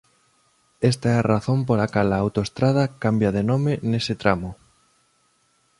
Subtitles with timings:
[0.91, 4.51] Está é a razón pola cal a autoestrada cambia de nome nese tramo.